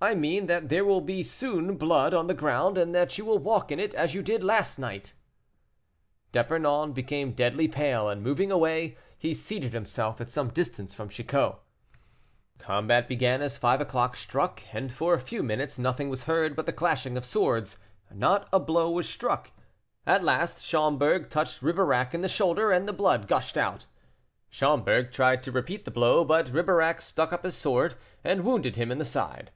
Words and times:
"I 0.00 0.14
mean 0.16 0.46
that 0.48 0.68
there 0.70 0.84
will 0.84 1.06
soon 1.22 1.66
be 1.68 1.74
blood 1.76 2.12
on 2.12 2.26
the 2.26 2.34
ground, 2.34 2.76
and 2.76 2.92
that 2.96 3.16
you 3.16 3.24
will 3.24 3.38
walk 3.38 3.70
in 3.72 3.78
it, 3.78 3.94
as 3.94 4.12
you 4.12 4.22
did 4.22 4.42
last 4.42 4.76
night." 4.76 5.14
D'Epernon 6.32 6.92
became 6.92 7.32
deadly 7.32 7.68
pale, 7.68 8.08
and, 8.10 8.20
moving 8.20 8.50
away, 8.50 8.98
he 9.16 9.32
seated 9.32 9.72
himself 9.72 10.20
at 10.20 10.28
some 10.28 10.48
distance 10.50 10.92
from 10.92 11.08
Chicot. 11.08 11.54
The 12.58 12.64
combat 12.64 13.06
began 13.08 13.40
as 13.40 13.56
five 13.56 13.80
o'clock 13.80 14.16
struck, 14.16 14.60
and 14.72 14.92
for 14.92 15.14
a 15.14 15.20
few 15.20 15.42
minutes 15.44 15.78
nothing 15.78 16.10
was 16.10 16.24
heard 16.24 16.56
but 16.56 16.66
the 16.66 16.72
clashing 16.72 17.16
of 17.16 17.24
swords; 17.24 17.78
not 18.12 18.48
a 18.52 18.58
blow 18.60 18.90
was 18.90 19.08
struck. 19.08 19.52
At 20.04 20.24
last 20.24 20.62
Schomberg 20.66 21.30
touched 21.30 21.62
Ribeirac 21.62 22.12
in 22.12 22.20
the 22.20 22.28
shoulder, 22.28 22.72
and 22.72 22.86
the 22.88 22.92
blood 22.92 23.26
gushed 23.28 23.56
out; 23.56 23.86
Schomberg 24.50 25.12
tried 25.12 25.42
to 25.44 25.52
repeat 25.52 25.84
the 25.86 25.90
blow, 25.92 26.24
but 26.24 26.52
Ribeirac 26.52 27.00
struck 27.00 27.32
up 27.32 27.44
his 27.44 27.56
sword, 27.56 27.94
and 28.24 28.44
wounded 28.44 28.74
him 28.74 28.90
in 28.90 28.98
the 28.98 29.04
side. 29.04 29.50